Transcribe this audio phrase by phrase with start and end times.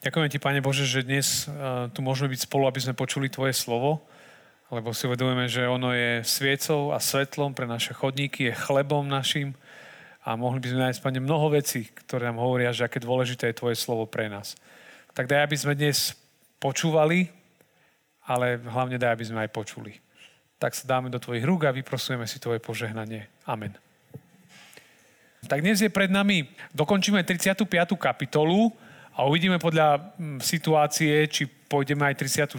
[0.00, 3.52] Ďakujem ti, Pane Bože, že dnes uh, tu môžeme byť spolu, aby sme počuli Tvoje
[3.52, 4.00] slovo,
[4.72, 9.52] lebo si uvedomujeme, že ono je sviecou a svetlom pre naše chodníky, je chlebom našim
[10.24, 13.60] a mohli by sme nájsť, Pane, mnoho vecí, ktoré nám hovoria, že aké dôležité je
[13.60, 14.56] Tvoje slovo pre nás.
[15.12, 16.16] Tak daj, aby sme dnes
[16.56, 17.28] počúvali,
[18.24, 20.00] ale hlavne daj, aby sme aj počuli.
[20.56, 23.28] Tak sa dáme do Tvojich rúk a vyprosujeme si Tvoje požehnanie.
[23.44, 23.76] Amen.
[25.44, 27.68] Tak dnes je pred nami, dokončíme 35.
[28.00, 28.72] kapitolu,
[29.16, 32.18] a uvidíme podľa mm, situácie, či pôjdeme aj
[32.54, 32.58] 36.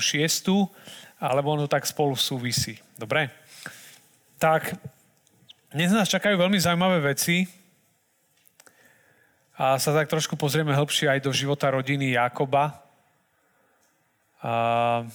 [1.22, 2.80] alebo ono tak spolu súvisí.
[3.00, 3.32] Dobre?
[4.42, 4.76] Tak
[5.72, 7.48] dnes nás čakajú veľmi zaujímavé veci
[9.56, 12.82] a sa tak trošku pozrieme hĺbšie aj do života rodiny Jakoba.
[14.42, 15.06] A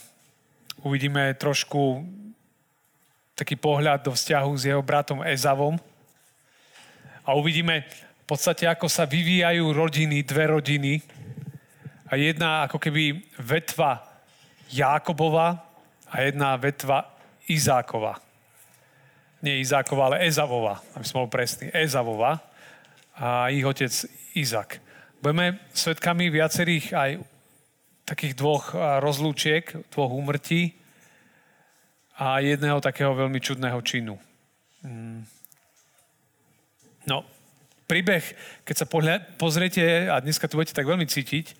[0.86, 2.06] uvidíme trošku
[3.36, 5.76] taký pohľad do vzťahu s jeho bratom Ezavom
[7.26, 7.82] a uvidíme
[8.22, 11.02] v podstate, ako sa vyvíjajú rodiny, dve rodiny,
[12.06, 14.02] a jedna ako keby vetva
[14.70, 15.58] Jákobova
[16.06, 17.06] a jedna vetva
[17.50, 18.18] Izákova.
[19.42, 21.70] Nie Izákova, ale Ezavova, aby som bol presný.
[21.74, 22.42] Ezavova
[23.18, 23.90] a ich otec
[24.34, 24.78] Izak.
[25.22, 27.10] Budeme svetkami viacerých aj
[28.06, 28.70] takých dvoch
[29.02, 30.78] rozlúčiek, dvoch úmrtí
[32.16, 34.14] a jedného takého veľmi čudného činu.
[34.86, 35.26] Mm.
[37.06, 37.26] No,
[37.86, 38.22] príbeh,
[38.66, 38.86] keď sa
[39.38, 41.54] pozriete, a dneska tu budete tak veľmi cítiť,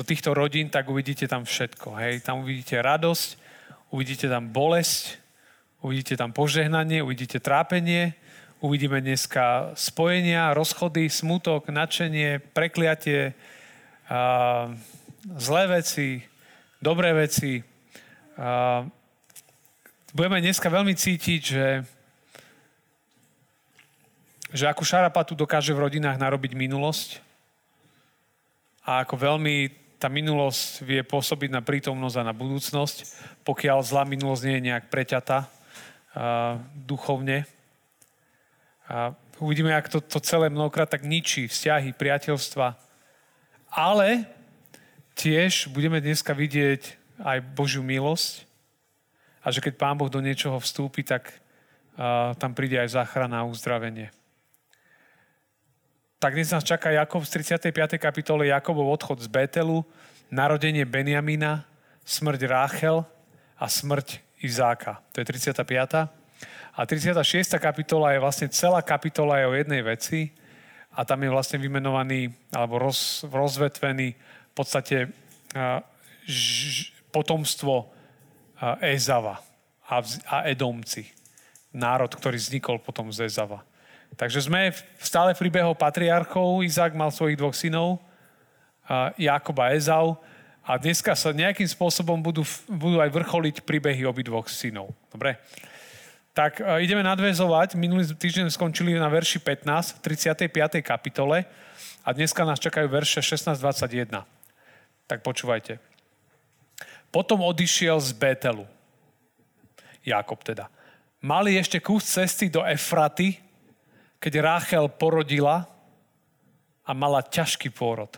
[0.00, 1.92] do týchto rodín, tak uvidíte tam všetko.
[2.00, 2.24] Hej.
[2.24, 3.36] Tam uvidíte radosť,
[3.92, 5.20] uvidíte tam bolesť,
[5.84, 8.16] uvidíte tam požehnanie, uvidíte trápenie,
[8.64, 13.36] uvidíme dneska spojenia, rozchody, smutok, nadšenie, prekliatie,
[14.08, 14.72] a,
[15.36, 16.24] zlé veci,
[16.80, 17.60] dobré veci.
[18.40, 18.88] A,
[20.16, 21.68] budeme dneska veľmi cítiť, že,
[24.48, 27.20] že akú šarapatu dokáže v rodinách narobiť minulosť,
[28.80, 32.96] a ako veľmi tá minulosť vie pôsobiť na prítomnosť a na budúcnosť,
[33.44, 37.44] pokiaľ zlá minulosť nie je nejak preťatá uh, duchovne.
[38.88, 42.80] A uvidíme, ako to, to celé mnohokrát tak ničí vzťahy, priateľstva.
[43.76, 44.24] Ale
[45.20, 48.48] tiež budeme dneska vidieť aj Božiu milosť
[49.44, 51.28] a že keď Pán Boh do niečoho vstúpi, tak
[52.00, 54.08] uh, tam príde aj záchrana a uzdravenie
[56.20, 57.96] tak dnes nás čaká Jakob z 35.
[57.96, 59.80] kapitole Jakobov odchod z Betelu,
[60.28, 61.64] narodenie Benjamina,
[62.04, 63.08] smrť Ráchel
[63.56, 65.00] a smrť Izáka.
[65.16, 66.12] To je 35.
[66.76, 67.24] A 36.
[67.56, 70.36] kapitola je vlastne celá kapitola je o jednej veci
[70.92, 75.08] a tam je vlastne vymenovaný alebo roz, rozvetvený v podstate
[76.28, 77.88] ž, potomstvo
[78.84, 79.40] Ezava
[79.88, 81.08] a, a Edomci.
[81.72, 83.64] Národ, ktorý vznikol potom z Ezava.
[84.18, 86.66] Takže sme stále v príbehu patriarchov.
[86.66, 88.02] Izák mal svojich dvoch synov,
[89.16, 90.18] Jakob a Ezau.
[90.66, 94.92] A dneska sa nejakým spôsobom budú, budú aj vrcholiť príbehy obidvoch synov.
[95.10, 95.40] Dobre?
[96.30, 97.74] Tak e, ideme nadvezovať.
[97.74, 100.78] Minulý týždeň skončili na verši 15 v 35.
[100.84, 101.48] kapitole
[102.06, 104.22] a dneska nás čakajú verše 16-21.
[105.10, 105.82] Tak počúvajte.
[107.10, 108.64] Potom odišiel z Betelu.
[110.06, 110.70] Jakob teda.
[111.20, 113.36] Mali ešte kus cesty do Efraty,
[114.20, 115.64] keď Ráchel porodila
[116.84, 118.12] a mala ťažký pôrod.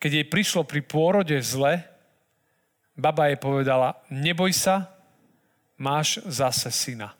[0.00, 1.84] Keď jej prišlo pri pôrode zle,
[2.96, 4.88] baba jej povedala, neboj sa,
[5.76, 7.12] máš zase syna.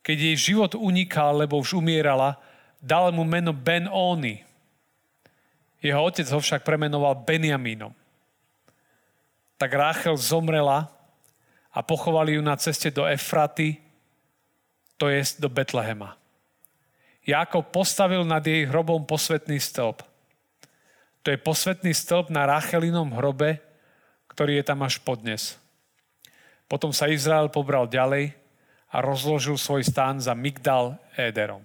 [0.00, 2.40] Keď jej život unikal, lebo už umierala,
[2.80, 4.40] dal mu meno Ben Oni.
[5.78, 7.92] Jeho otec ho však premenoval Benjamínom.
[9.60, 10.90] Tak Ráchel zomrela
[11.70, 13.91] a pochovali ju na ceste do Efraty,
[14.96, 16.16] to je do Betlehema.
[17.22, 20.02] Jákob postavil nad jej hrobom posvetný stĺp.
[21.22, 23.62] To je posvetný stĺp na Rachelinom hrobe,
[24.26, 25.54] ktorý je tam až podnes.
[26.66, 28.34] Potom sa Izrael pobral ďalej
[28.90, 31.62] a rozložil svoj stán za Migdal Éderom.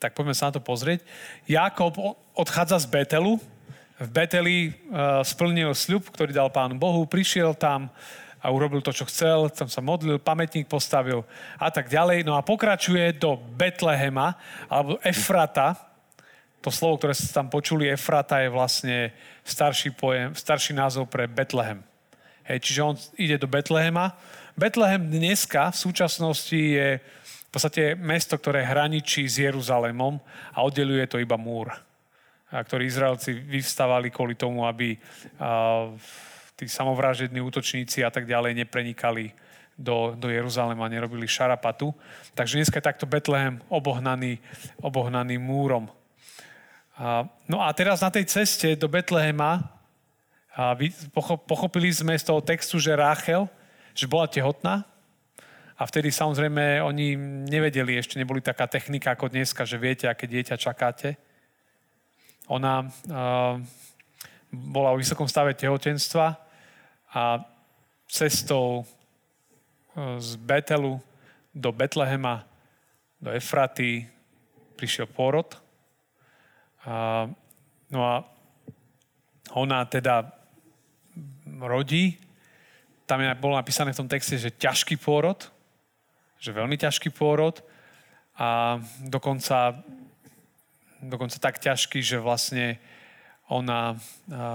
[0.00, 1.04] Tak poďme sa na to pozrieť.
[1.44, 1.96] Jákob
[2.32, 3.36] odchádza z Betelu.
[4.00, 7.04] V Beteli uh, splnil sľub, ktorý dal pánu Bohu.
[7.04, 7.92] Prišiel tam,
[8.40, 11.28] a urobil to, čo chcel, tam sa modlil, pamätník postavil
[11.60, 12.24] a tak ďalej.
[12.24, 15.76] No a pokračuje do Betlehema, alebo Efrata.
[16.64, 19.12] To slovo, ktoré ste tam počuli, Efrata je vlastne
[19.44, 21.84] starší, pojem, starší názov pre Betlehem.
[22.48, 24.16] Hej, čiže on ide do Betlehema.
[24.56, 30.22] Betlehem dneska v súčasnosti je v podstate mesto, ktoré hraničí s Jeruzalémom
[30.54, 31.72] a oddeluje to iba múr,
[32.50, 35.90] ktorý Izraelci vyvstávali kvôli tomu, aby uh,
[36.60, 39.32] tí samovražední útočníci a tak ďalej neprenikali
[39.80, 41.96] do, do Jeruzalema, nerobili šarapatu.
[42.36, 44.36] Takže dneska je takto Betlehem obohnaný,
[44.84, 45.88] obohnaný múrom.
[47.00, 49.72] A, no a teraz na tej ceste do Betlehema
[50.52, 50.76] a
[51.48, 53.48] pochopili sme z toho textu, že Ráchel,
[53.96, 54.84] že bola tehotná.
[55.80, 57.16] A vtedy samozrejme oni
[57.48, 61.16] nevedeli, ešte neboli taká technika ako dneska, že viete, aké dieťa čakáte.
[62.52, 63.56] Ona uh,
[64.52, 66.49] bola v vysokom stave tehotenstva
[67.14, 67.42] a
[68.06, 68.86] cestou
[70.18, 71.02] z Betelu
[71.54, 72.46] do Betlehema,
[73.18, 74.06] do Efraty
[74.78, 75.50] prišiel pôrod.
[76.86, 77.26] A,
[77.90, 78.24] no a
[79.52, 80.30] ona teda
[81.58, 82.16] rodí.
[83.04, 85.36] Tam je, bolo napísané v tom texte, že ťažký pôrod,
[86.38, 87.58] že veľmi ťažký pôrod
[88.38, 89.82] a dokonca,
[91.02, 92.78] dokonca tak ťažký, že vlastne
[93.50, 93.98] ona,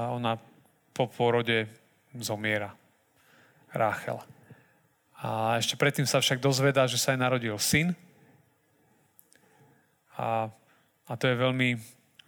[0.09, 0.39] ona
[0.95, 1.67] po pôrode
[2.21, 2.75] zomiera.
[3.71, 4.19] Ráchel.
[5.19, 7.95] A ešte predtým sa však dozvedá, že sa jej narodil syn.
[10.15, 10.47] A,
[11.07, 11.79] a to je veľmi,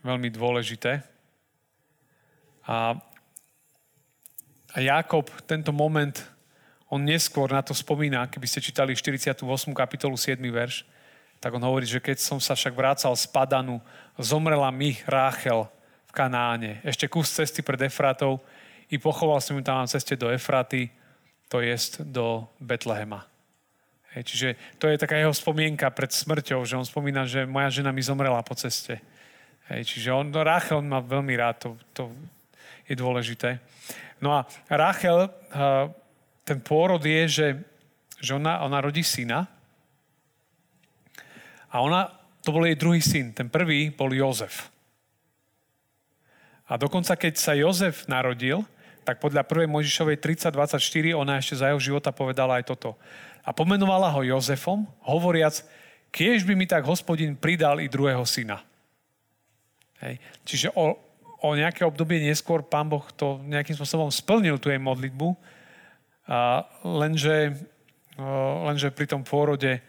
[0.04, 1.04] veľmi dôležité.
[2.68, 2.98] A,
[4.76, 6.16] a Jakob tento moment,
[6.88, 9.44] on neskôr na to spomína, keby ste čítali 48.
[9.76, 10.40] kapitolu 7.
[10.40, 10.88] verš,
[11.38, 13.78] tak on hovorí, že keď som sa však vrácal z Padanu,
[14.18, 15.70] zomrela mi Ráchel
[16.08, 16.82] v Kanáne.
[16.82, 18.42] Ešte kus cesty pred Efratou
[18.88, 20.90] i pochoval som ju tam na ceste do Efraty,
[21.48, 23.28] to jest do Betlehema.
[24.16, 24.48] Hej, čiže
[24.80, 28.40] to je taká jeho spomienka pred smrťou, že on spomína, že moja žena mi zomrela
[28.44, 29.00] po ceste.
[29.68, 32.04] Hej, čiže on, no Ráchel má veľmi rád, to, to
[32.88, 33.60] je dôležité.
[34.24, 35.28] No a Ráchel,
[36.48, 37.48] ten pôrod je, že,
[38.24, 39.46] že ona, ona rodí syna
[41.68, 42.08] a ona,
[42.42, 43.36] to bol jej druhý syn.
[43.36, 44.72] Ten prvý bol Jozef.
[46.68, 48.64] A dokonca, keď sa Jozef narodil,
[49.08, 49.72] tak podľa 1.
[49.72, 53.00] Možišovej 30.24 ona ešte za jeho života povedala aj toto.
[53.48, 55.64] A pomenovala ho Jozefom, hovoriac,
[56.12, 58.60] kiež by mi tak hospodin pridal i druhého syna.
[60.04, 60.20] Hej.
[60.44, 61.00] Čiže o,
[61.40, 65.32] o nejaké obdobie neskôr pán Boh to nejakým spôsobom splnil tú jej modlitbu,
[66.28, 67.56] a lenže,
[68.68, 69.80] lenže pri tom pôrode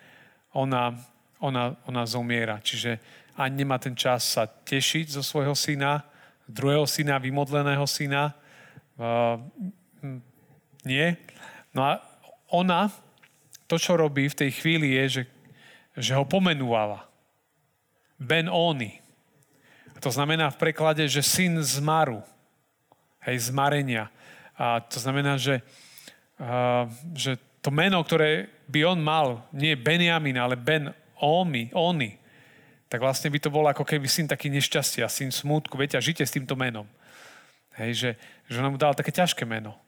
[0.55, 0.94] ona,
[1.43, 2.62] ona, ona zomiera.
[2.62, 3.03] Čiže
[3.35, 6.06] ani nemá ten čas sa tešiť zo svojho syna,
[6.47, 8.38] druhého syna, vymodleného syna.
[8.99, 10.21] Hm,
[10.83, 11.15] nie.
[11.71, 12.03] No a
[12.50, 12.91] ona,
[13.71, 15.23] to, čo robí v tej chvíli, je, že,
[15.95, 17.06] že ho pomenúvala.
[18.19, 18.99] Ben Oni.
[20.03, 22.23] To znamená v preklade, že syn zmaru.
[23.23, 24.11] Hej, zmarenia.
[24.59, 25.62] A to znamená, že,
[26.39, 32.15] a, že to meno, ktoré by on mal, nie Benjamin, ale Ben Omi, Oni,
[32.89, 35.77] tak vlastne by to bol ako keby syn taký nešťastia, syn smútku.
[35.77, 36.89] Viete, a žite s týmto menom.
[37.79, 38.11] Hej, že,
[38.51, 39.79] že on mu dal také ťažké meno.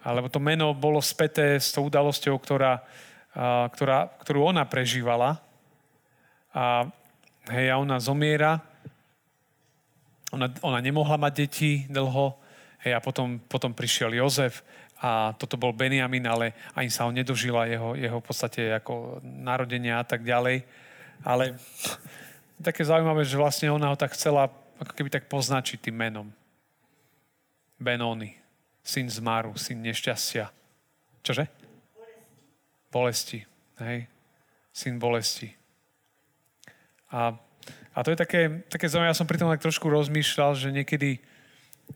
[0.00, 2.84] Alebo to meno bolo späté s tou udalosťou, ktorá,
[3.72, 5.40] ktorá, ktorú ona prežívala.
[6.52, 6.88] A,
[7.48, 8.60] hej, a ona zomiera
[10.30, 12.38] ona, ona nemohla mať deti dlho
[12.86, 14.62] hej, a potom, potom prišiel Jozef
[15.00, 19.98] a toto bol Benjamin, ale ani sa ho nedožila jeho, jeho v podstate ako narodenia
[20.00, 20.62] a tak ďalej.
[21.24, 21.56] Ale
[22.60, 26.28] také zaujímavé, že vlastne ona ho tak chcela ako keby tak poznačiť tým menom.
[27.80, 28.36] Benoni,
[28.84, 30.52] syn zmaru, syn nešťastia.
[31.24, 31.48] Čože?
[32.92, 33.40] Bolesti.
[33.80, 34.06] Hej.
[34.70, 35.48] Syn bolesti.
[37.10, 37.34] A
[37.90, 41.18] a to je také, také zaujímavé, ja som pri tom tak trošku rozmýšľal, že niekedy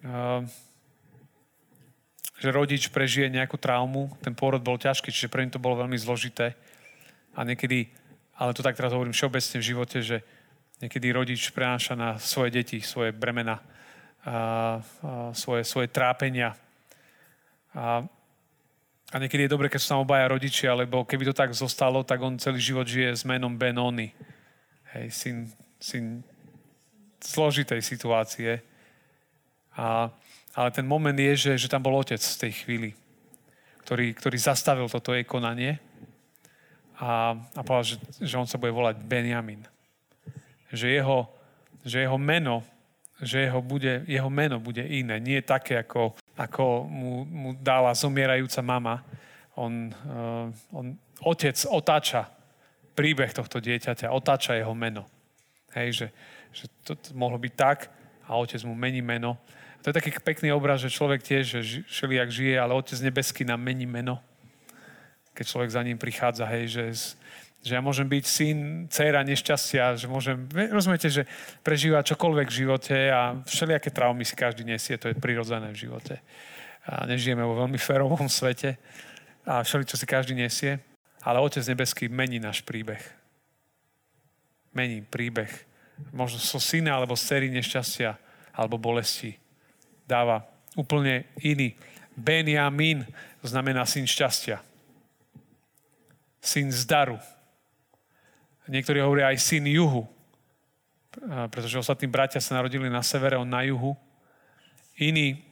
[0.02, 0.42] uh,
[2.42, 6.58] že rodič prežije nejakú traumu, ten pôrod bol ťažký, čiže pre to bolo veľmi zložité.
[7.32, 7.88] A niekedy,
[8.36, 10.20] ale to tak teraz hovorím všeobecne v živote, že
[10.82, 13.62] niekedy rodič prenáša na svoje deti svoje bremena,
[14.24, 14.36] a, a
[15.36, 16.56] svoje, svoje trápenia.
[17.76, 18.02] A,
[19.12, 22.18] a niekedy je dobre, keď sú tam obaja rodičia, lebo keby to tak zostalo, tak
[22.24, 24.10] on celý život žije s menom Benony.
[24.96, 25.36] Hej, syn
[25.84, 26.00] si
[27.20, 28.64] zložitej situácie.
[29.76, 30.08] A,
[30.54, 32.90] ale ten moment je, že, že tam bol otec v tej chvíli,
[33.84, 35.76] ktorý, ktorý zastavil toto jej konanie
[36.96, 39.66] a, a povedal, že, že on sa bude volať Benjamin.
[40.70, 41.18] Že jeho,
[41.82, 42.62] že jeho meno
[43.24, 45.18] že jeho, bude, jeho meno bude iné.
[45.18, 49.02] Nie také, ako, ako mu, mu dala zomierajúca mama.
[49.56, 52.30] On, uh, on, otec otáča
[52.94, 55.08] príbeh tohto dieťaťa, otáča jeho meno.
[55.74, 56.06] Hej, že,
[56.54, 57.90] že to, to mohlo byť tak
[58.28, 59.34] a otec mu mení meno.
[59.78, 63.42] A to je taký pekný obraz, že človek tiež že všelijak žije, ale otec nebeský
[63.42, 64.22] nám mení meno.
[65.34, 66.84] Keď človek za ním prichádza, hej, že,
[67.64, 68.58] že ja môžem byť syn,
[68.92, 71.24] dcera nešťastia, že môžem, rozumiete, že
[71.64, 76.20] prežíva čokoľvek v živote a všelijaké traumy si každý nesie, to je prirodzené v živote.
[76.84, 78.76] A nežijeme vo veľmi férovom svete
[79.48, 80.84] a všeli, čo si každý nesie,
[81.24, 83.24] ale Otec nebeský mení náš príbeh
[84.74, 85.48] mení príbeh
[86.10, 88.18] možno so syna alebo z cery nešťastia
[88.50, 89.38] alebo bolesti.
[90.04, 90.42] Dáva
[90.74, 91.78] úplne iný.
[92.18, 93.06] Benjamin
[93.46, 94.58] znamená syn šťastia.
[96.42, 97.16] Syn zdaru.
[98.64, 100.08] Niektorí hovoria aj syn juhu,
[101.52, 103.92] pretože ostatní bratia sa narodili na severe, on na juhu.
[104.96, 105.44] Iní,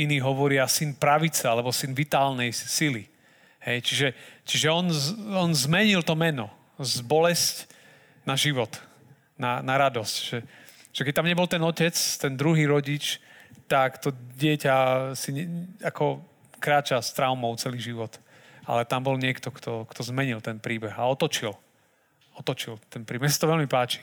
[0.00, 3.04] iní hovoria syn pravice alebo syn vitálnej sily.
[3.62, 4.06] Hej, čiže
[4.42, 4.90] čiže on,
[5.38, 6.50] on zmenil to meno
[6.82, 7.70] z bolesť
[8.26, 8.74] na život,
[9.38, 10.14] na, na radosť.
[10.18, 10.38] Že,
[10.90, 13.22] že keď tam nebol ten otec, ten druhý rodič,
[13.70, 14.74] tak to dieťa
[15.14, 15.44] si ne,
[15.84, 16.26] ako
[16.58, 18.18] kráča s traumou celý život.
[18.62, 21.54] Ale tam bol niekto, kto, kto zmenil ten príbeh a otočil.
[22.38, 23.26] Otočil ten príbeh.
[23.26, 24.00] Mne sa to veľmi páči.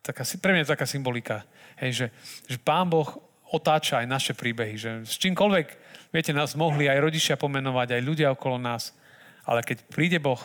[0.00, 1.44] Taká, pre mňa je taká symbolika.
[1.80, 2.06] Hej, že,
[2.48, 3.08] že Pán Boh
[3.50, 4.76] otáča aj naše príbehy.
[4.76, 5.66] Že s čímkoľvek,
[6.12, 8.96] viete, nás mohli aj rodičia pomenovať, aj ľudia okolo nás.
[9.44, 10.40] Ale keď príde Boh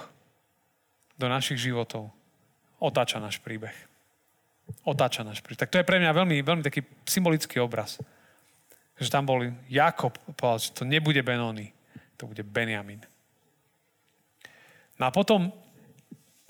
[1.16, 2.12] do našich životov,
[2.82, 3.76] otáča náš príbeh.
[4.84, 5.62] Otáča náš príbeh.
[5.64, 8.02] Tak to je pre mňa veľmi, veľmi taký symbolický obraz.
[8.96, 11.72] Že tam bol Jakob, povedal, že to nebude Benoni,
[12.16, 13.04] to bude Benjamin.
[14.96, 15.52] No a potom,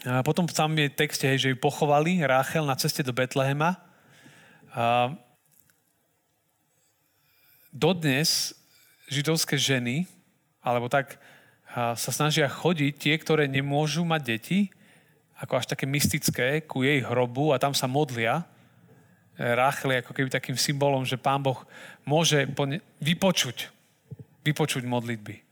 [0.05, 3.81] a potom tam je texte, hej, že ju pochovali Ráchel na ceste do Betlehema.
[4.75, 5.15] A
[7.71, 8.53] dodnes
[9.07, 10.09] židovské ženy,
[10.65, 11.21] alebo tak
[11.75, 14.59] sa snažia chodiť tie, ktoré nemôžu mať deti,
[15.35, 18.47] ako až také mystické, ku jej hrobu a tam sa modlia.
[19.35, 21.59] Ráchel je ako keby takým symbolom, že Pán Boh
[22.07, 22.47] môže
[23.03, 23.69] vypočuť,
[24.47, 25.44] vypočuť modlitby.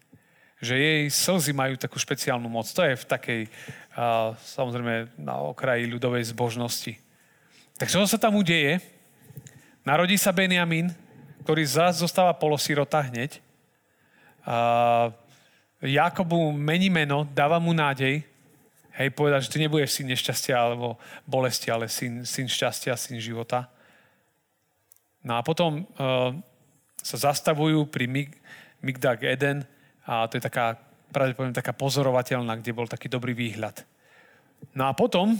[0.64, 2.64] Že jej slzy majú takú špeciálnu moc.
[2.72, 3.42] To je v takej,
[4.56, 6.96] samozrejme, na okraji ľudovej zbožnosti.
[7.76, 8.80] Tak čo sa tam udeje?
[9.84, 10.96] Narodí sa Benjamín,
[11.44, 13.44] ktorý zase zostáva polosirota hneď.
[15.84, 18.24] Jakobu mení meno, dáva mu nádej,
[18.96, 20.96] hej, povedať, že ty nebudeš syn nešťastia alebo
[21.28, 23.68] bolesti, ale syn, syn šťastia, syn života.
[25.20, 26.32] No a potom uh,
[27.04, 28.32] sa zastavujú pri Mig,
[28.80, 29.68] Migdag Eden
[30.04, 30.76] a to je taká,
[31.12, 33.84] pravdepodobne taká pozorovateľná, kde bol taký dobrý výhľad.
[34.76, 35.36] No a potom,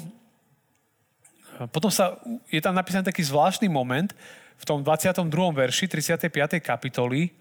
[1.72, 4.12] potom sa, je tam napísaný taký zvláštny moment,
[4.54, 5.28] v tom 22.
[5.52, 6.64] verši 35.
[6.64, 7.36] kapitoly,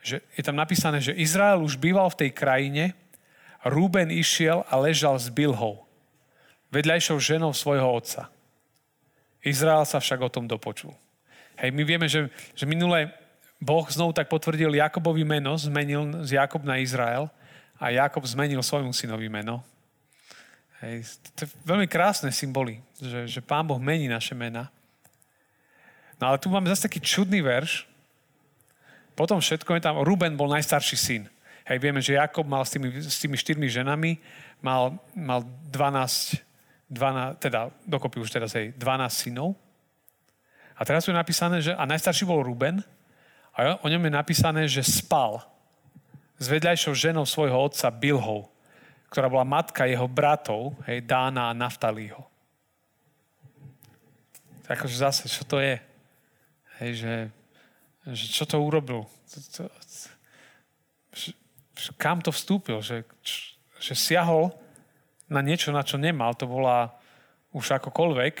[0.00, 2.84] že je tam napísané, že Izrael už býval v tej krajine,
[3.64, 5.88] Rúben išiel a ležal s Bilhou,
[6.68, 8.28] vedľajšou ženou svojho otca.
[9.40, 10.92] Izrael sa však o tom dopočul.
[11.56, 13.08] Hej, my vieme, že, že minule
[13.64, 17.32] Boh znovu tak potvrdil Jakobovi meno, zmenil z Jakob na Izrael
[17.80, 19.64] a Jakob zmenil svojmu synovi meno.
[20.84, 24.68] Hej, to je veľmi krásne symboly, že, že Pán Boh mení naše mena.
[26.20, 27.88] No ale tu máme zase taký čudný verš.
[29.16, 31.22] Potom všetko je tam, Ruben bol najstarší syn.
[31.64, 34.20] Hej, vieme, že Jakob mal s tými, s tými štyrmi ženami,
[34.60, 35.40] mal, mal
[35.72, 36.36] 12,
[36.92, 39.56] 12, teda dokopy už teraz hej, 12 synov.
[40.76, 42.84] A teraz tu je napísané, že a najstarší bol Ruben
[43.54, 45.38] a o ňom je napísané, že spal
[46.38, 48.50] s vedľajšou ženou svojho otca Bilhou,
[49.06, 52.26] ktorá bola matka jeho bratov, hej, Dána a Naftalího.
[54.66, 55.78] Takže zase, čo to je?
[56.82, 57.14] Hej, že,
[58.10, 59.06] že čo to urobil?
[62.00, 62.82] Kam to vstúpil?
[62.82, 63.06] Že,
[63.78, 64.50] že siahol
[65.30, 66.34] na niečo, na čo nemal.
[66.40, 66.96] To bola
[67.54, 68.34] už akokoľvek.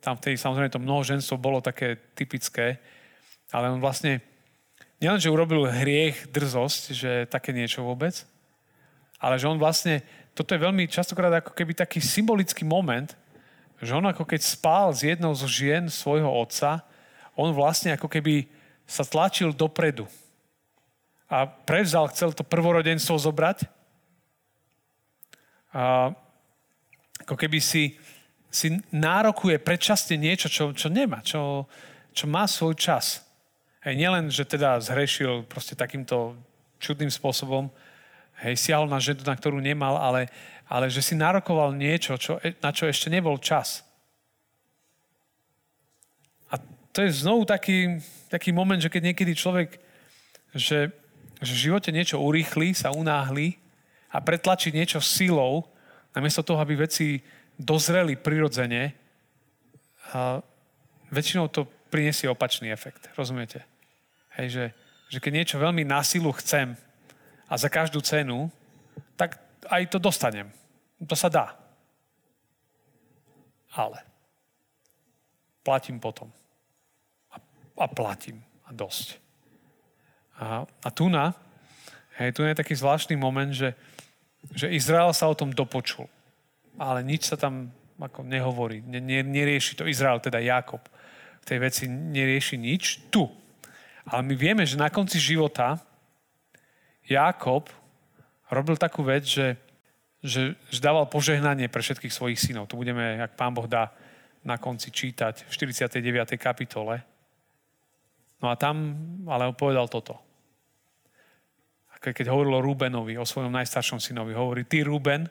[0.00, 2.78] Tam vtedy samozrejme to mnohoženstvo bolo také typické.
[3.50, 4.22] Ale on vlastne
[4.98, 8.26] nielen, že urobil hriech, drzosť, že také niečo vôbec,
[9.18, 10.02] ale že on vlastne,
[10.34, 13.14] toto je veľmi častokrát ako keby taký symbolický moment,
[13.78, 16.82] že on ako keď spál s jednou zo žien svojho otca,
[17.38, 18.50] on vlastne ako keby
[18.86, 20.10] sa tlačil dopredu
[21.28, 23.68] a prevzal, chcel to prvorodenstvo zobrať
[25.76, 26.10] a
[27.22, 28.00] ako keby si,
[28.48, 31.68] si nárokuje predčasne niečo, čo, čo nemá, čo,
[32.16, 33.27] čo má svoj čas.
[33.78, 36.34] Hej, nielen, že teda zhrešil proste takýmto
[36.82, 37.70] čudným spôsobom,
[38.42, 40.26] hej, siahol na ženu, na ktorú nemal, ale,
[40.66, 43.86] ale že si nárokoval niečo, čo, na čo ešte nebol čas.
[46.98, 49.78] to je znovu taký, taký moment, že keď niekedy človek,
[50.50, 50.90] že,
[51.38, 53.54] že v živote niečo urýchli, sa unáhli
[54.10, 55.70] a pretlačí niečo silou,
[56.10, 57.22] namiesto toho, aby veci
[57.54, 58.98] dozreli prirodzene,
[60.10, 60.42] a
[61.12, 63.08] väčšinou to prinesie opačný efekt.
[63.16, 63.64] Rozumiete?
[64.36, 64.64] Hej, že,
[65.08, 66.76] že keď niečo veľmi na silu chcem
[67.48, 68.52] a za každú cenu,
[69.16, 70.52] tak aj to dostanem.
[71.02, 71.56] To sa dá.
[73.72, 74.00] Ale
[75.64, 76.32] platím potom
[77.78, 78.42] a platím.
[78.66, 79.16] A dosť.
[80.36, 81.32] A, a tu na,
[82.20, 83.72] hej, tu je taký zvláštny moment, že,
[84.52, 86.04] že Izrael sa o tom dopočul.
[86.76, 90.84] Ale nič sa tam ako nehovorí, ne, ne, nerieši to Izrael, teda Jakob.
[91.42, 93.26] V tej veci nerieši nič tu.
[94.08, 95.80] Ale my vieme, že na konci života
[97.04, 97.68] Jakob
[98.48, 99.56] robil takú vec, že,
[100.24, 102.68] že, že dával požehnanie pre všetkých svojich synov.
[102.72, 103.92] To budeme, ak pán Boh dá,
[104.46, 106.38] na konci čítať v 49.
[106.40, 107.04] kapitole.
[108.38, 110.16] No a tam ale povedal toto.
[111.98, 115.26] Keď hovoril o Rubenovi, o svojom najstaršom synovi, hovorí, ty Ruben,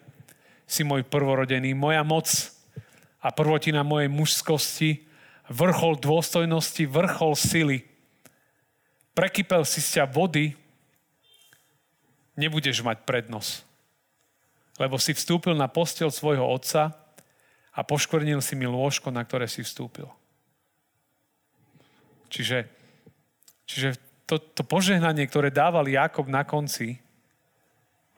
[0.67, 2.27] si môj prvorodený, moja moc
[3.23, 5.06] a prvotina mojej mužskosti,
[5.47, 7.79] vrchol dôstojnosti, vrchol sily.
[9.15, 10.53] Prekypel si z ťa vody,
[12.37, 13.65] nebudeš mať prednosť.
[14.77, 16.93] Lebo si vstúpil na postel svojho otca
[17.73, 20.05] a poškvrnil si mi lôžko, na ktoré si vstúpil.
[22.29, 22.69] Čiže,
[23.65, 23.97] čiže
[24.29, 26.99] to, to požehnanie, ktoré dával Jakob na konci,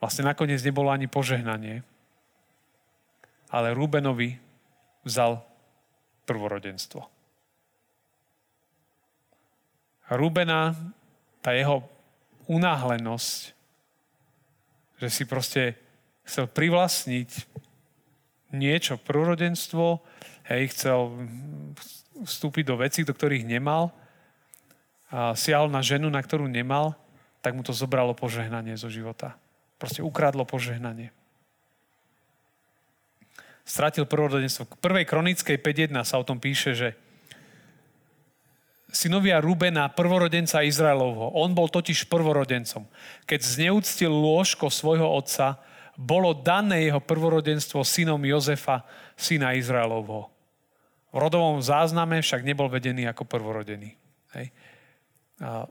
[0.02, 1.80] vlastne nakoniec nebolo ani požehnanie,
[3.48, 4.36] ale Rúbenovi
[5.06, 5.40] vzal
[6.26, 7.19] prvorodenstvo.
[10.10, 10.74] Rúbena,
[11.40, 11.86] tá jeho
[12.50, 13.54] unáhlenosť,
[15.00, 15.78] že si proste
[16.26, 17.30] chcel privlastniť
[18.50, 20.02] niečo, prvorodenstvo,
[20.50, 21.14] hej, chcel
[22.26, 23.94] vstúpiť do vecí, do ktorých nemal,
[25.10, 26.94] a siahol na ženu, na ktorú nemal,
[27.42, 29.34] tak mu to zobralo požehnanie zo života.
[29.80, 31.10] Proste ukradlo požehnanie
[33.70, 34.66] stratil prvorodenstvo.
[34.66, 36.98] K prvej kronickej 5.1 sa o tom píše, že
[38.90, 41.34] synovia Rubena, prvorodenca Izraelovho.
[41.34, 42.86] On bol totiž prvorodencom.
[43.26, 45.62] Keď zneúctil lôžko svojho otca,
[45.94, 48.86] bolo dané jeho prvorodenstvo synom Jozefa,
[49.18, 50.32] syna Izraelovho.
[51.10, 53.98] V rodovom zázname však nebol vedený ako prvorodený.
[54.38, 54.54] Hej.
[55.42, 55.66] A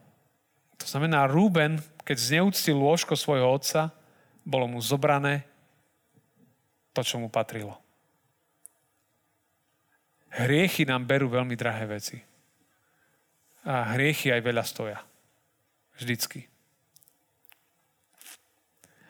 [0.79, 3.95] to znamená, Rúben, keď zneúctil lôžko svojho otca,
[4.43, 5.47] bolo mu zobrané
[6.95, 7.79] to, čo mu patrilo.
[10.29, 12.28] Hriechy nám berú veľmi drahé veci.
[13.67, 14.99] A hriechy aj veľa stoja.
[15.99, 16.47] Vždycky.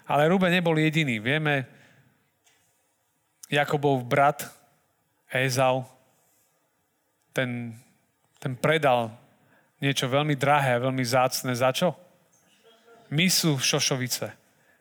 [0.10, 1.22] Ale Ruben nebol jediný.
[1.22, 1.70] Vieme,
[3.50, 4.46] Jakobov brat
[5.30, 5.86] Ezau,
[7.30, 7.78] ten,
[8.42, 9.14] ten predal
[9.78, 11.54] niečo veľmi drahé veľmi zácne.
[11.54, 11.94] Za čo?
[13.14, 14.34] Misu Šošovice.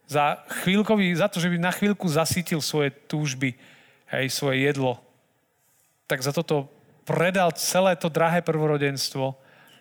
[0.09, 3.53] Za, chvíľkový, za to, že by na chvíľku zasítil svoje túžby,
[4.09, 4.97] hej, svoje jedlo
[6.09, 6.73] tak za toto
[7.05, 9.37] predal celé to drahé prvorodenstvo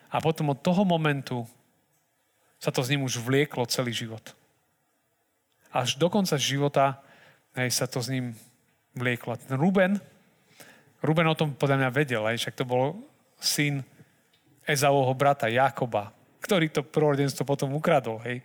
[0.08, 1.44] a potom od toho momentu
[2.58, 4.34] sa to s ním už vlieklo celý život.
[5.70, 6.98] Až do konca života
[7.54, 8.34] hej, sa to s ním
[8.96, 9.36] vlieklo.
[9.36, 10.00] Ten Ruben,
[11.04, 12.98] Ruben o tom podľa mňa vedel, hej, však to bol
[13.38, 13.84] syn
[14.66, 16.10] Ezauho brata Jakoba,
[16.42, 18.20] ktorý to prvorodenstvo potom ukradol.
[18.26, 18.42] Hej.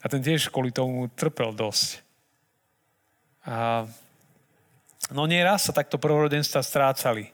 [0.00, 2.00] A ten tiež kvôli tomu trpel dosť.
[3.44, 3.84] A
[5.10, 7.32] No nieraz sa takto prvorodenstva strácali.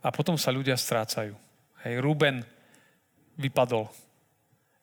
[0.00, 1.36] A potom sa ľudia strácajú.
[1.84, 2.40] Hej, Ruben
[3.36, 3.88] vypadol.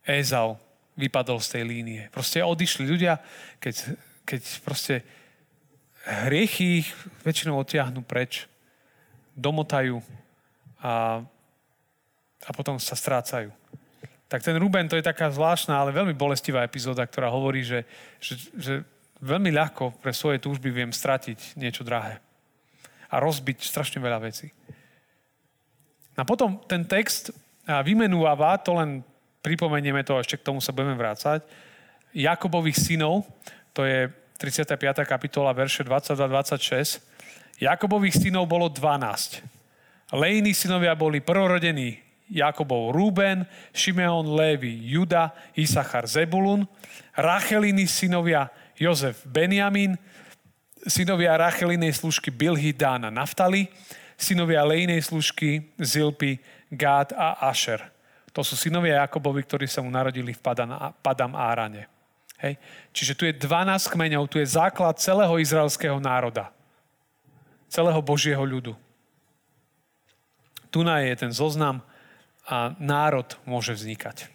[0.06, 0.58] Ézau
[0.98, 2.02] vypadol z tej línie.
[2.10, 3.22] Proste odišli ľudia,
[3.62, 4.96] keď, keď proste
[6.08, 6.90] hriechy ich
[7.22, 8.50] väčšinou odtiahnu preč,
[9.38, 10.02] domotajú
[10.82, 11.22] a,
[12.42, 13.54] a potom sa strácajú.
[14.28, 17.86] Tak ten Ruben to je taká zvláštna, ale veľmi bolestivá epizóda, ktorá hovorí, že,
[18.20, 18.74] že, že
[19.22, 22.20] veľmi ľahko pre svoje túžby viem stratiť niečo drahé.
[23.08, 24.52] A rozbiť strašne veľa vecí.
[26.18, 27.30] A potom ten text
[27.64, 29.06] vymenúva, to len
[29.46, 31.46] pripomenieme to, ešte k tomu sa budeme vrácať,
[32.18, 33.30] Jakobových synov,
[33.78, 34.10] to je
[34.42, 35.06] 35.
[35.06, 36.98] kapitola, verše 22-26.
[37.62, 39.46] Jakobových synov bolo 12.
[40.14, 46.68] Lejní synovia boli prvorodení Jakobov Rúben, Šimeon, Lévy, Juda, Isachar, Zebulun.
[47.18, 49.98] Racheliny synovia Jozef Benjamin,
[50.86, 53.68] synovia Rachelinej služky Bilhy, Dána, Naftali,
[54.18, 56.42] synovia Lejnej služky Zilpy,
[56.74, 57.80] Gád a Asher.
[58.34, 60.42] To sú synovia Jakobovi, ktorí sa mu narodili v
[61.02, 61.88] Padam Árane.
[62.38, 62.58] Hej.
[62.94, 66.54] Čiže tu je 12 kmeňov, tu je základ celého izraelského národa.
[67.70, 68.78] Celého Božieho ľudu.
[70.70, 71.82] Tu je ten zoznam
[72.46, 74.30] a národ môže vznikať.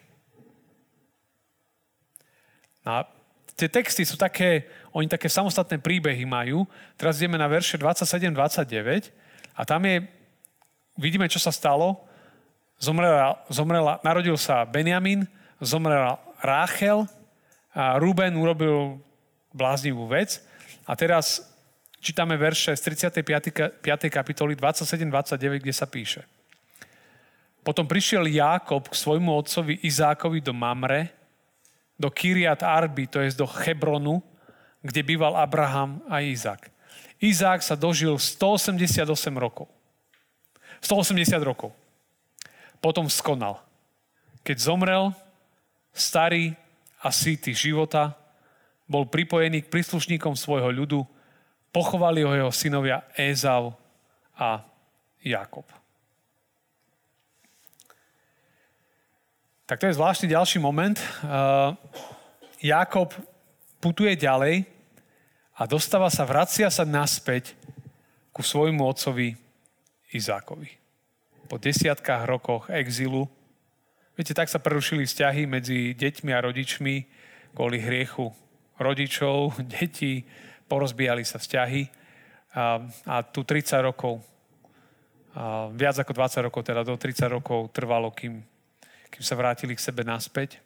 [2.82, 3.06] A
[3.54, 6.66] tie texty sú také, oni také samostatné príbehy majú.
[6.98, 9.21] Teraz ideme na verše 27-29
[9.52, 10.04] a tam je,
[10.96, 12.00] vidíme, čo sa stalo.
[12.82, 15.28] Zomrela, zomrela, narodil sa Benjamin,
[15.62, 17.06] zomrela Ráchel
[17.70, 18.98] a Ruben urobil
[19.54, 20.42] bláznivú vec.
[20.88, 21.46] A teraz
[22.02, 22.82] čítame verše z
[23.14, 23.78] 35.
[23.78, 24.10] 5.
[24.10, 26.26] kapitoly 27-29, kde sa píše.
[27.62, 31.14] Potom prišiel Jákob k svojmu otcovi Izákovi do Mamre,
[31.94, 34.18] do Kiriat Arby, to je do Hebronu,
[34.82, 36.71] kde býval Abraham a Izák.
[37.22, 39.06] Izák sa dožil 188
[39.38, 39.70] rokov.
[40.82, 41.70] 180 rokov.
[42.82, 43.62] Potom skonal.
[44.42, 45.14] Keď zomrel,
[45.94, 46.58] starý
[46.98, 48.18] a síty života,
[48.90, 51.06] bol pripojený k príslušníkom svojho ľudu,
[51.70, 53.78] pochovali ho jeho synovia Ézau
[54.34, 54.66] a
[55.22, 55.64] Jakob.
[59.70, 60.98] Tak to je zvláštny ďalší moment.
[61.22, 61.78] Uh,
[62.58, 63.14] Jakob
[63.78, 64.66] putuje ďalej
[65.52, 67.52] a dostáva sa, vracia sa naspäť
[68.32, 69.36] ku svojmu otcovi
[70.12, 70.70] Izákovi.
[71.48, 73.28] Po desiatkách rokoch exilu,
[74.16, 76.94] viete, tak sa prerušili vzťahy medzi deťmi a rodičmi
[77.52, 78.32] kvôli hriechu
[78.80, 80.24] rodičov, detí,
[80.66, 81.88] porozbijali sa vzťahy
[82.56, 84.24] a, a tu 30 rokov,
[85.32, 88.44] a viac ako 20 rokov, teda do 30 rokov trvalo, kým,
[89.08, 90.60] kým sa vrátili k sebe naspäť.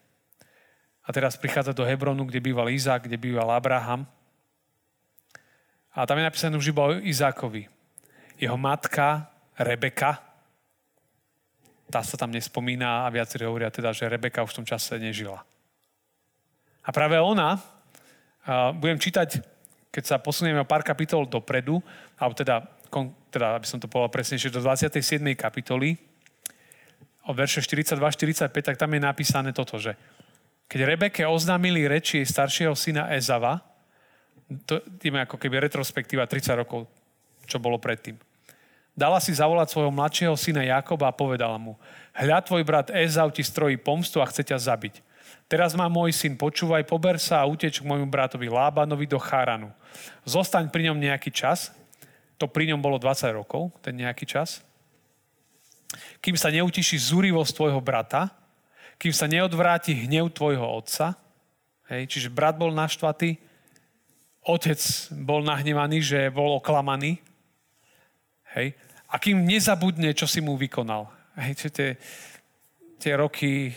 [1.07, 4.11] A teraz prichádza do Hebronu, kde býval Izák, kde býval Abraham.
[5.97, 7.65] A tam je napísané už iba o Izákovi.
[8.37, 10.21] Jeho matka Rebeka,
[11.89, 15.41] tá sa tam nespomína a viacerí hovoria teda, že Rebeka už v tom čase nežila.
[16.85, 17.57] A práve ona,
[18.77, 19.41] budem čítať,
[19.89, 21.81] keď sa posunieme o pár kapitol dopredu,
[22.21, 22.69] alebo teda,
[23.33, 25.01] teda aby som to povedal presnejšie, do 27.
[25.33, 25.97] kapitoly,
[27.27, 29.97] o verše 42-45, tak tam je napísané toto, že
[30.69, 33.65] keď Rebeke oznámili reči jej staršieho syna Ezava,
[34.67, 36.87] to je ako keby retrospektíva 30 rokov,
[37.51, 38.15] čo bolo predtým.
[38.97, 41.77] Dala si zavolať svojho mladšieho syna Jakoba a povedala mu,
[42.17, 45.05] hľa tvoj brat Ezau ti strojí pomstu a chce ťa zabiť.
[45.47, 49.71] Teraz má môj syn, počúvaj, pober sa a uteč k môjmu bratovi Lábanovi do Cháranu.
[50.25, 51.71] Zostaň pri ňom nejaký čas,
[52.41, 54.65] to pri ňom bolo 20 rokov, ten nejaký čas,
[56.19, 58.33] kým sa neutiší zúrivosť tvojho brata,
[58.97, 61.15] kým sa neodvráti hnev tvojho otca.
[61.87, 63.39] Hej, čiže brat bol naštvatý,
[64.47, 64.79] otec
[65.27, 67.19] bol nahnevaný, že bol oklamaný.
[68.55, 68.79] Hej,
[69.11, 71.11] a kým nezabudne, čo si mu vykonal.
[71.37, 71.99] Hej, tie,
[72.97, 73.75] tie roky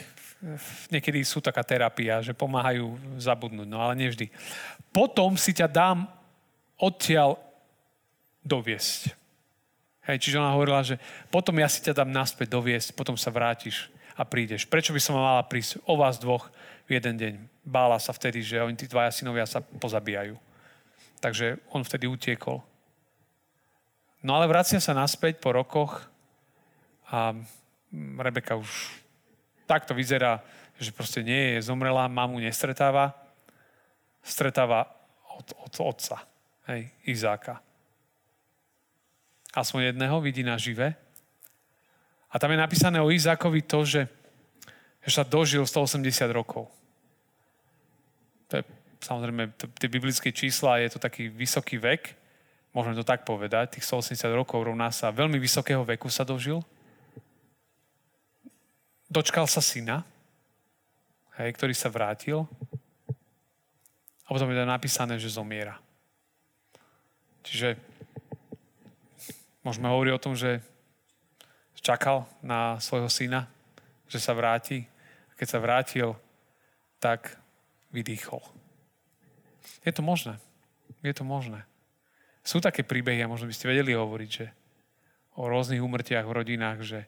[0.88, 4.32] niekedy sú taká terapia, že pomáhajú zabudnúť, no ale nevždy.
[4.96, 6.08] Potom si ťa dám
[6.80, 7.36] odtiaľ
[8.40, 9.12] doviesť.
[10.08, 10.96] Hej, čiže ona hovorila, že
[11.28, 14.64] potom ja si ťa dám naspäť doviesť, potom sa vrátiš a prídeš.
[14.66, 16.48] Prečo by som mala prísť o vás dvoch
[16.88, 17.34] v jeden deň?
[17.68, 20.49] Bála sa vtedy, že oni tí dvaja synovia sa pozabíjajú.
[21.20, 22.64] Takže on vtedy utiekol.
[24.24, 26.08] No ale vracia sa naspäť po rokoch
[27.08, 27.36] a
[28.20, 28.70] Rebeka už
[29.64, 30.44] takto vyzerá,
[30.80, 33.16] že proste nie je zomrela, mamu nestretáva,
[34.24, 34.88] stretáva
[35.40, 36.24] od, od otca,
[36.68, 37.64] hej, Izáka.
[39.56, 40.96] Aspoň jedného vidí na živé
[42.30, 44.06] a tam je napísané o Izákovi to, že,
[45.02, 46.70] že sa dožil 180 rokov.
[49.10, 52.14] Samozrejme tie biblické čísla, je to taký vysoký vek,
[52.78, 56.62] môžeme to tak povedať, tých 180 rokov rovná sa veľmi vysokého veku sa dožil.
[59.10, 60.06] Dočkal sa syna,
[61.42, 62.46] hej, ktorý sa vrátil
[64.24, 65.82] a potom je tam napísané, že zomiera.
[67.42, 67.82] Čiže
[69.66, 70.62] môžeme hovoriť o tom, že
[71.82, 73.50] čakal na svojho syna,
[74.06, 74.86] že sa vráti.
[74.86, 76.14] A keď sa vrátil,
[77.02, 77.42] tak
[77.90, 78.59] vydýchol.
[79.84, 80.38] Je to možné.
[81.04, 81.64] Je to možné.
[82.44, 84.46] Sú také príbehy, a možno by ste vedeli hovoriť, že
[85.40, 87.00] o rôznych umrtiach v rodinách, že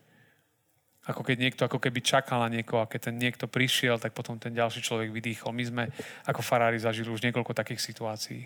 [1.01, 4.37] ako keď niekto ako keby čakal na niekoho a keď ten niekto prišiel, tak potom
[4.37, 5.49] ten ďalší človek vydýchol.
[5.49, 5.83] My sme
[6.29, 8.45] ako farári zažili už niekoľko takých situácií.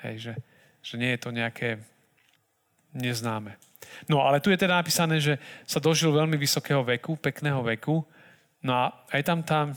[0.00, 0.32] Hej, že,
[0.80, 1.84] že nie je to nejaké
[2.96, 3.60] neznáme.
[4.08, 5.36] No ale tu je teda napísané, že
[5.68, 8.00] sa dožil veľmi vysokého veku, pekného veku.
[8.64, 9.68] No a aj tam tá,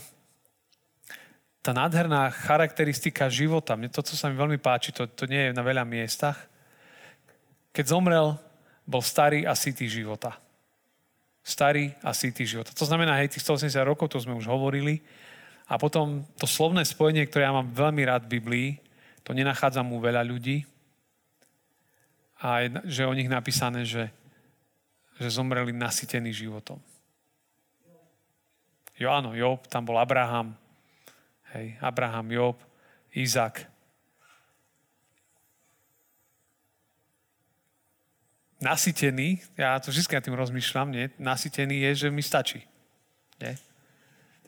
[1.62, 5.52] tá nádherná charakteristika života, mne to, co sa mi veľmi páči, to, to nie je
[5.54, 6.36] na veľa miestach.
[7.70, 8.34] Keď zomrel,
[8.82, 10.34] bol starý a sitý života.
[11.46, 12.74] Starý a sitý života.
[12.74, 14.98] To znamená, hej, tých 180 rokov, to sme už hovorili.
[15.70, 18.68] A potom to slovné spojenie, ktoré ja mám veľmi rád v Biblii,
[19.22, 20.66] to nenachádzam u veľa ľudí,
[22.42, 24.10] a je, že o nich napísané, že,
[25.14, 26.82] že zomreli nasytení životom.
[28.98, 30.58] Jo, áno, Job, tam bol Abraham,
[31.54, 32.56] hej, Abraham, Job,
[33.12, 33.68] Izak.
[38.62, 41.10] Nasytený, ja to vždy na tým rozmýšľam, nie?
[41.18, 42.62] nasytený je, že mi stačí.
[43.42, 43.58] Nie?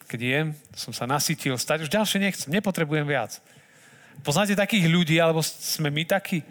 [0.07, 3.43] Keď jem, som sa nasytil, stať, už ďalšie nechcem, nepotrebujem viac.
[4.23, 6.47] Poznáte takých ľudí, alebo sme my takí,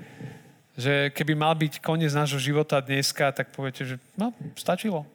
[0.75, 5.07] že keby mal byť koniec nášho života dneska, tak poviete, že no, stačilo.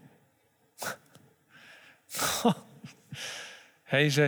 [3.93, 4.25] Hej, že...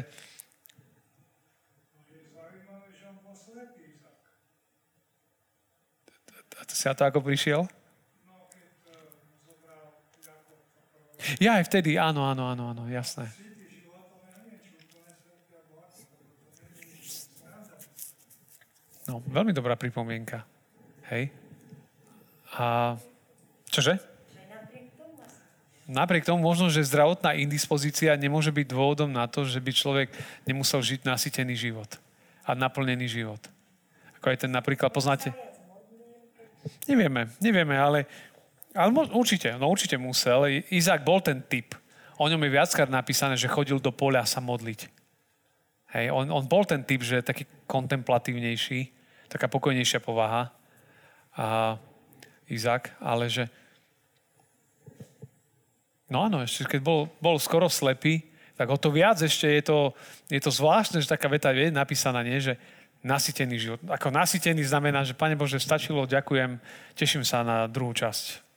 [6.81, 7.69] Si na to ako prišiel?
[11.37, 13.29] Ja aj vtedy, áno, áno, áno, áno, jasné.
[19.05, 20.49] No, veľmi dobrá pripomienka.
[21.13, 21.29] Hej.
[22.57, 22.97] A
[23.69, 24.01] čože?
[25.85, 30.09] Napriek tomu možno, že zdravotná indispozícia nemôže byť dôvodom na to, že by človek
[30.49, 32.01] nemusel žiť nasytený život
[32.49, 33.43] a naplnený život.
[34.17, 35.50] Ako aj ten napríklad, poznáte?
[36.85, 38.05] Nevieme, nevieme, ale,
[38.77, 40.63] ale určite, no určite musel.
[40.69, 41.73] Izák bol ten typ.
[42.21, 44.93] O ňom je viackrát napísané, že chodil do poľa sa modliť.
[45.97, 48.93] Hej, on, on bol ten typ, že taký kontemplatívnejší,
[49.33, 50.53] taká pokojnejšia povaha.
[51.35, 51.79] A
[52.51, 53.49] Izák, ale že
[56.11, 58.27] No áno, ešte keď bol, bol skoro slepý,
[58.59, 59.79] tak o to viac ešte je to,
[60.27, 62.43] je to zvláštne, že taká veta je napísaná, nie?
[62.43, 62.59] že
[63.01, 63.81] nasytený život.
[63.89, 66.61] Ako nasytený znamená, že Pane Bože, stačilo, ďakujem,
[66.93, 68.51] teším sa na druhú časť.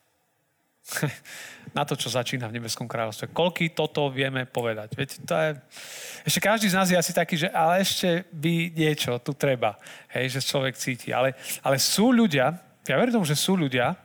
[1.77, 3.31] na to, čo začína v Nebeskom kráľovstve.
[3.31, 4.93] Koľky toto vieme povedať?
[4.93, 5.49] Viete, to je...
[6.27, 9.79] Ešte každý z nás je asi taký, že ale ešte by niečo tu treba.
[10.11, 11.15] Hej, že človek cíti.
[11.15, 13.95] Ale, ale sú ľudia, ja verím tomu, že sú ľudia,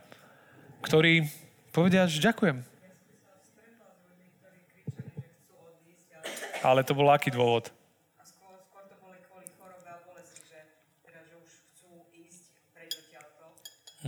[0.86, 1.26] ktorí
[1.74, 2.62] povedia, že ďakujem.
[6.58, 7.70] Ale to bol aký dôvod?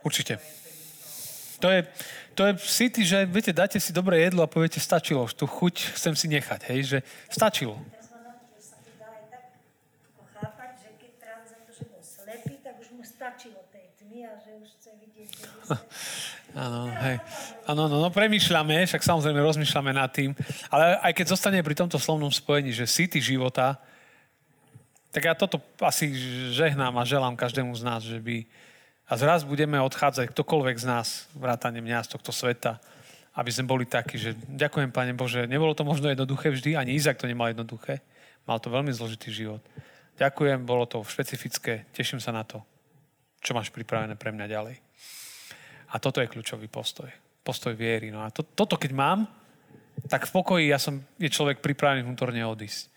[0.00, 0.40] Určite.
[1.60, 1.84] To je,
[2.32, 6.16] to je city, že viete, dáte si dobré jedlo a poviete, stačilo, tú chuť chcem
[6.16, 7.76] si nechať, hej, že stačilo.
[16.56, 17.16] Áno, hej.
[17.68, 20.34] Áno, no, no, premýšľame, však samozrejme rozmýšľame nad tým,
[20.72, 23.78] ale aj keď zostane pri tomto slovnom spojení, že city života,
[25.10, 26.10] tak ja toto asi
[26.54, 28.46] žehnám a želám každému z nás, že by,
[29.10, 32.78] a zraz budeme odchádzať, ktokoľvek z nás, vrátane mňa z tohto sveta,
[33.34, 37.18] aby sme boli takí, že ďakujem, Pane Bože, nebolo to možno jednoduché vždy, ani Izak
[37.18, 38.02] to nemal jednoduché,
[38.46, 39.62] mal to veľmi zložitý život.
[40.14, 42.62] Ďakujem, bolo to špecifické, teším sa na to,
[43.42, 44.76] čo máš pripravené pre mňa ďalej.
[45.90, 47.10] A toto je kľúčový postoj.
[47.42, 48.14] Postoj viery.
[48.14, 49.26] No a to, toto keď mám,
[50.06, 52.92] tak v pokoji ja som, je človek pripravený vnútorne odísť.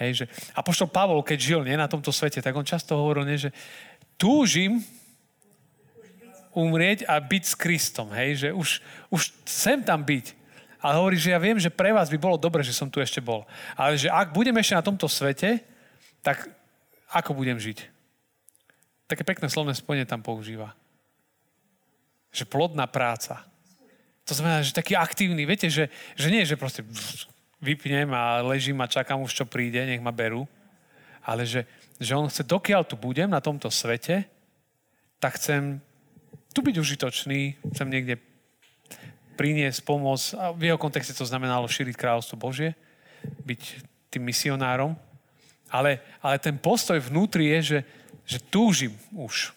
[0.00, 0.24] Hej, že,
[0.56, 3.52] a poštol Pavol, keď žil nie, na tomto svete, tak on často hovoril, nie, že
[4.16, 4.80] túžim
[6.52, 8.08] umrieť a byť s Kristom.
[8.12, 8.46] Hej?
[8.46, 8.68] Že už,
[9.12, 10.36] už sem tam byť.
[10.82, 13.22] Ale hovorí, že ja viem, že pre vás by bolo dobre, že som tu ešte
[13.22, 13.46] bol.
[13.78, 15.62] Ale že ak budem ešte na tomto svete,
[16.20, 16.50] tak
[17.12, 17.86] ako budem žiť?
[19.06, 20.72] Také pekné slovné spojenie tam používa.
[22.32, 23.44] Že plodná práca.
[24.24, 25.44] To znamená, že taký aktívny.
[25.44, 26.82] Viete, že, že nie, že proste
[27.62, 30.44] vypnem a ležím a čakám už, čo príde, nech ma berú.
[31.22, 31.62] Ale že,
[32.02, 34.26] že on chce, dokiaľ tu budem na tomto svete,
[35.22, 35.78] tak chcem
[36.50, 38.18] tu byť užitočný, chcem niekde
[39.38, 40.20] priniesť pomoc.
[40.34, 42.74] A v jeho kontexte to znamenalo šíriť kráľovstvo Božie,
[43.46, 43.62] byť
[44.10, 44.98] tým misionárom.
[45.72, 47.78] Ale, ale ten postoj vnútri je, že,
[48.26, 49.54] že túžim už.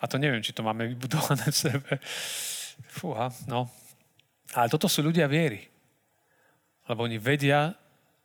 [0.00, 1.92] A to neviem, či to máme vybudované v sebe.
[2.90, 3.70] Fúha, no.
[4.56, 5.68] Ale toto sú ľudia viery.
[6.88, 7.76] Lebo oni vedia,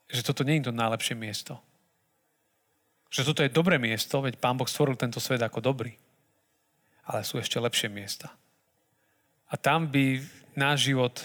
[0.08, 1.60] že toto nie je to najlepšie miesto.
[3.12, 5.94] Že toto je dobré miesto, veď Pán Boh stvoril tento svet ako dobrý
[7.04, 8.32] ale sú ešte lepšie miesta.
[9.52, 10.24] A tam by
[10.56, 11.16] náš život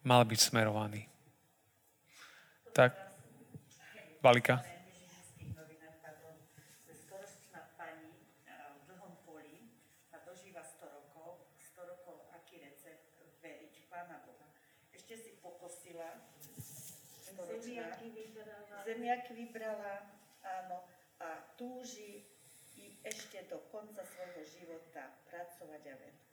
[0.00, 1.04] mal byť smerovaný.
[2.72, 2.96] Tak,
[4.24, 4.64] Balika.
[18.88, 20.08] Zemiaky vybrala,
[20.40, 20.80] áno,
[21.20, 21.28] a
[21.60, 22.24] túži
[23.04, 26.26] ešte do konca svojho života pracovať a veriť.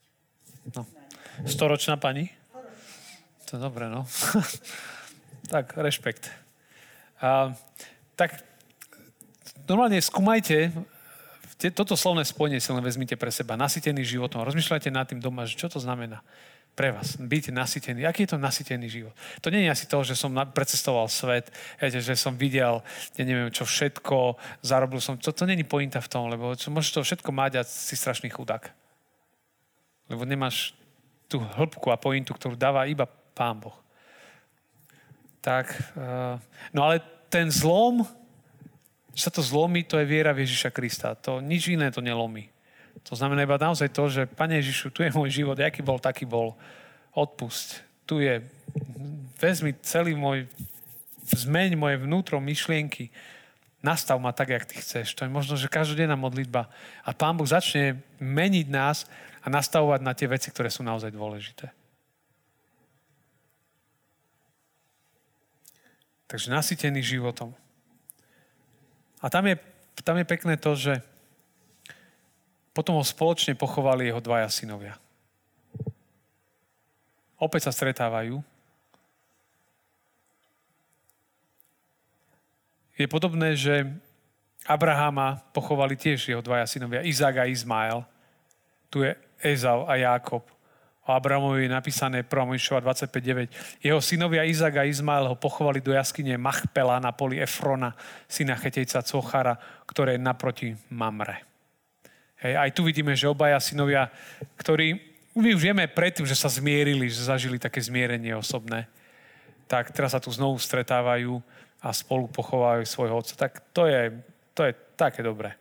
[0.76, 0.82] No.
[1.44, 2.32] Storočná pani?
[3.52, 4.08] To je dobré, no.
[5.54, 6.32] tak, rešpekt.
[7.20, 7.54] A,
[8.18, 8.40] tak,
[9.68, 10.74] normálne skúmajte,
[11.76, 15.60] toto slovné spojenie si len vezmite pre seba, nasytený životom, rozmýšľajte nad tým doma, že
[15.60, 16.24] čo to znamená.
[16.76, 17.16] Pre vás.
[17.16, 18.04] Byť nasytený.
[18.04, 19.16] Aký je to nasytený život?
[19.40, 21.48] To nie je asi to, že som precestoval svet,
[21.80, 22.84] že som videl,
[23.16, 25.16] ja neviem čo všetko, zarobil som.
[25.16, 28.28] To, to není pointa v tom, lebo čo, môžeš to všetko mať a si strašný
[28.28, 28.68] chudák.
[30.12, 30.76] Lebo nemáš
[31.32, 33.76] tú hĺbku a pointu, ktorú dáva iba Pán Boh.
[35.40, 36.38] Tak, uh,
[36.76, 38.04] no ale ten zlom,
[39.16, 41.16] že sa to zlomí, to je viera v Ježiša Krista.
[41.24, 42.52] To nič iné to nelomí.
[43.04, 46.24] To znamená iba naozaj to, že Pane Ježišu, tu je môj život, aký bol, taký
[46.24, 46.56] bol.
[47.12, 47.84] Odpusť.
[48.08, 48.42] Tu je.
[49.42, 50.48] Vezmi celý môj,
[51.36, 53.12] zmeň moje vnútro, myšlienky.
[53.86, 55.14] Nastav ma tak, jak ty chceš.
[55.14, 56.72] To je možno, že každodenná modlitba.
[57.06, 59.06] A Pán Boh začne meniť nás
[59.46, 61.70] a nastavovať na tie veci, ktoré sú naozaj dôležité.
[66.26, 67.54] Takže nasytený životom.
[69.22, 69.62] A tam je,
[70.02, 70.98] tam je pekné to, že
[72.76, 75.00] potom ho spoločne pochovali jeho dvaja synovia.
[77.40, 78.44] Opäť sa stretávajú.
[83.00, 83.88] Je podobné, že
[84.68, 88.04] Abrahama pochovali tiež jeho dvaja synovia, Izák a Izmael.
[88.92, 90.44] Tu je Ezau a Jákob.
[91.06, 92.28] O Abrahamovi je napísané 1.
[92.28, 93.84] Mojžišova 25.9.
[93.84, 97.94] Jeho synovia Izák a Izmael ho pochovali do jaskyne Machpela na poli Efrona,
[98.26, 99.54] syna Chetejca Cochara,
[99.86, 101.55] ktoré je naproti Mamre.
[102.44, 104.12] Hej, aj tu vidíme, že obaja synovia,
[104.60, 105.00] ktorí,
[105.36, 108.92] my už vieme predtým, že sa zmierili, že zažili také zmierenie osobné,
[109.72, 111.40] tak teraz sa tu znovu stretávajú
[111.80, 113.48] a spolu pochovajú svojho otca.
[113.48, 114.14] Tak to je,
[114.52, 115.56] to je také dobré.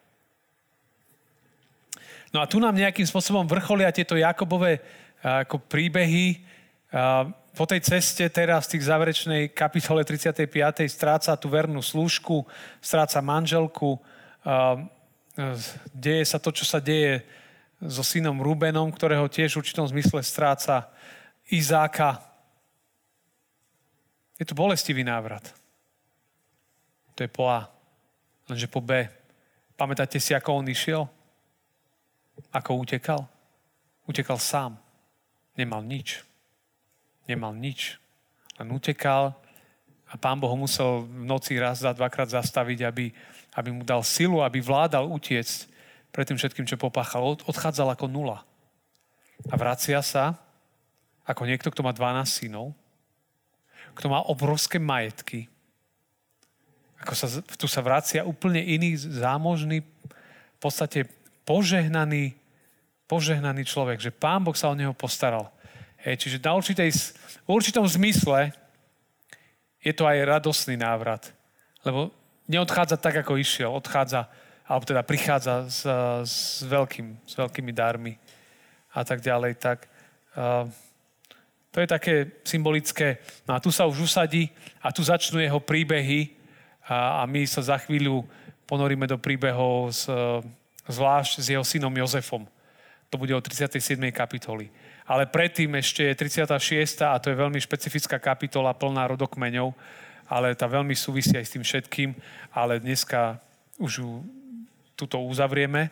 [2.35, 4.83] No a tu nám nejakým spôsobom vrcholia tieto Jakobové
[5.23, 6.43] ako príbehy.
[7.55, 10.51] Po tej ceste teraz v tých záverečnej kapitole 35.
[10.91, 12.43] stráca tú vernú slúžku,
[12.83, 14.03] stráca manželku,
[15.91, 17.27] deje sa to, čo sa deje
[17.83, 20.89] so synom Rubenom, ktorého tiež v určitom zmysle stráca
[21.51, 22.23] Izáka.
[24.39, 25.53] Je to bolestivý návrat.
[27.15, 27.69] To je po A.
[28.51, 29.07] Lenže po B.
[29.75, 31.07] Pamätáte si, ako on išiel?
[32.51, 33.27] Ako utekal?
[34.07, 34.79] Utekal sám.
[35.55, 36.23] Nemal nič.
[37.31, 37.99] Nemal nič.
[38.59, 39.35] Len utekal
[40.11, 43.11] a pán Boh musel v noci raz za dvakrát zastaviť, aby
[43.55, 45.71] aby mu dal silu, aby vládal utiecť
[46.11, 47.39] pred tým všetkým, čo popáchal.
[47.47, 48.43] Odchádzal ako nula.
[49.51, 50.39] A vracia sa
[51.25, 52.75] ako niekto, kto má 12 synov,
[53.95, 55.47] kto má obrovské majetky.
[57.01, 57.27] Ako sa,
[57.59, 61.05] tu sa vracia úplne iný zámožný, v podstate
[61.45, 62.33] požehnaný,
[63.05, 65.53] požehnaný človek, že pán Boh sa o neho postaral.
[66.01, 66.89] Hej, čiže na určitej,
[67.45, 68.53] v určitom zmysle
[69.85, 71.29] je to aj radosný návrat.
[71.85, 72.09] Lebo
[72.49, 73.73] neodchádza tak, ako išiel.
[73.73, 74.29] Odchádza,
[74.65, 75.83] alebo teda prichádza s,
[76.25, 78.17] s, veľkým, s veľkými dármi
[78.95, 79.57] a tak ďalej.
[79.61, 79.79] Tak,
[80.37, 80.69] uh,
[81.75, 82.15] to je také
[82.47, 83.19] symbolické.
[83.49, 86.31] No a tu sa už usadí a tu začnú jeho príbehy
[86.87, 88.23] a, a my sa za chvíľu
[88.65, 90.07] ponoríme do príbehov s,
[90.89, 92.47] zvlášť s jeho synom Jozefom.
[93.11, 93.99] To bude o 37.
[94.15, 94.71] kapitoli.
[95.05, 97.05] Ale predtým ešte je 36.
[97.05, 99.77] a to je veľmi špecifická kapitola plná rodokmeňov,
[100.29, 102.11] ale tá veľmi súvisí aj s tým všetkým,
[102.53, 103.39] ale dneska
[103.77, 104.11] už ju
[104.95, 105.91] tuto uzavrieme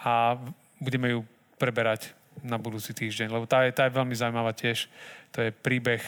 [0.00, 0.38] a
[0.80, 1.20] budeme ju
[1.60, 2.12] preberať
[2.42, 4.90] na budúci týždeň, lebo tá je, tá je veľmi zaujímavá tiež.
[5.32, 6.02] To je príbeh,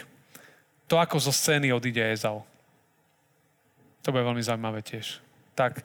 [0.86, 2.42] to ako zo scény odíde Ezau.
[4.02, 5.18] To bude veľmi zaujímavé tiež.
[5.58, 5.82] Tak,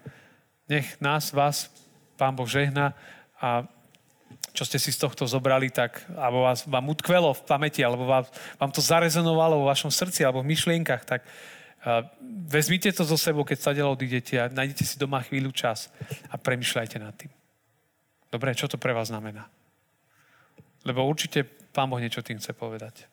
[0.70, 1.74] nech nás, vás,
[2.22, 2.94] Pán Boh žehna
[3.42, 3.66] a
[4.52, 8.28] čo ste si z tohto zobrali, tak, alebo vás, vám utkvelo v pamäti, alebo vám,
[8.60, 12.04] vám to zarezonovalo vo vašom srdci, alebo v myšlienkach, tak uh,
[12.52, 15.88] vezmite to zo sebou, keď sa odídete a nájdete si doma chvíľu čas
[16.28, 17.32] a premyšľajte nad tým.
[18.32, 19.48] Dobre, čo to pre vás znamená?
[20.84, 23.08] Lebo určite Pán Boh niečo tým chce povedať.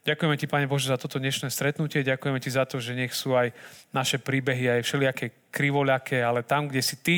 [0.00, 2.00] Ďakujeme ti, Pane Bože, za toto dnešné stretnutie.
[2.00, 3.52] Ďakujeme ti za to, že nech sú aj
[3.92, 7.16] naše príbehy, aj všelijaké krivoľaké, ale tam, kde si ty,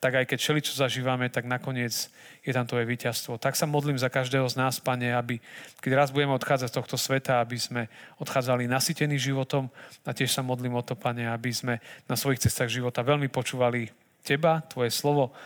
[0.00, 1.92] tak aj keď čo zažívame, tak nakoniec
[2.40, 3.36] je tam tvoje víťazstvo.
[3.36, 5.36] Tak sa modlím za každého z nás, Pane, aby
[5.84, 7.82] keď raz budeme odchádzať z tohto sveta, aby sme
[8.16, 9.68] odchádzali nasytení životom
[10.08, 13.92] a tiež sa modlím o to, Pane, aby sme na svojich cestách života veľmi počúvali
[14.24, 15.36] Teba, Tvoje slovo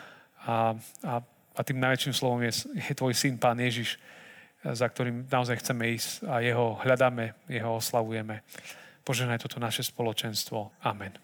[0.46, 1.14] a, a,
[1.59, 3.98] a tým najväčším slovom je, je Tvoj syn, Pán Ježiš,
[4.62, 8.46] za ktorým naozaj chceme ísť a Jeho hľadáme, Jeho oslavujeme.
[9.02, 10.78] Poženaj toto naše spoločenstvo.
[10.86, 11.23] Amen.